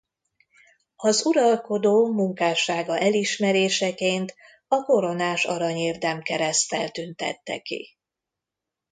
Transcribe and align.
Az 0.95 1.25
uralkodó 1.25 2.11
munkássága 2.13 2.97
elismeréseként 2.99 4.35
a 4.67 4.83
koronás 4.83 5.45
arany 5.45 5.75
érdemkereszttel 5.77 6.89
tüntette 6.89 7.59
ki. 7.59 7.97